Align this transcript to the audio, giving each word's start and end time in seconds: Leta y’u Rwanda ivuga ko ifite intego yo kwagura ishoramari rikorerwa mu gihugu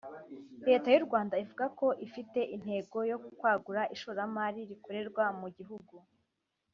Leta 0.67 0.87
y’u 0.93 1.05
Rwanda 1.07 1.35
ivuga 1.43 1.65
ko 1.79 1.87
ifite 2.05 2.39
intego 2.55 2.97
yo 3.11 3.17
kwagura 3.37 3.81
ishoramari 3.95 4.59
rikorerwa 4.69 5.23
mu 5.39 5.47
gihugu 5.57 5.95